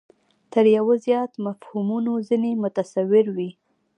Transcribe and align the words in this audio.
تر 0.53 0.65
یوه 0.77 0.95
زیات 1.05 1.31
مفهومونه 1.45 2.11
ځنې 2.27 2.51
متصور 2.63 3.25
وي. 3.35 3.51